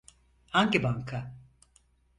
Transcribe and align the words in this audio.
Hangi 0.47 0.79
banka? 0.83 1.33